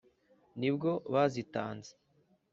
[0.59, 1.91] ni bwo bazitanze,